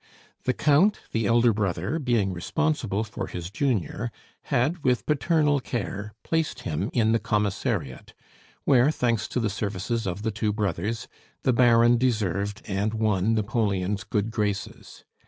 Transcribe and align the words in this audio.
The 0.45 0.53
Count, 0.55 0.99
the 1.11 1.27
elder 1.27 1.53
brother, 1.53 1.99
being 1.99 2.33
responsible 2.33 3.03
for 3.03 3.27
his 3.27 3.51
junior, 3.51 4.09
had, 4.45 4.83
with 4.83 5.05
paternal 5.05 5.59
care, 5.59 6.15
placed 6.23 6.61
him 6.61 6.89
in 6.91 7.11
the 7.11 7.19
commissariat, 7.19 8.15
where, 8.65 8.89
thanks 8.89 9.27
to 9.27 9.39
the 9.39 9.47
services 9.51 10.07
of 10.07 10.23
the 10.23 10.31
two 10.31 10.51
brothers, 10.53 11.07
the 11.43 11.53
Baron 11.53 11.99
deserved 11.99 12.63
and 12.65 12.95
won 12.95 13.35
Napoleon's 13.35 14.03
good 14.03 14.31
graces. 14.31 15.03